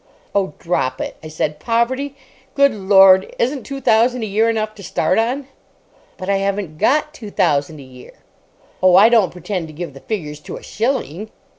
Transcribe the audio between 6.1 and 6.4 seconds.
"But I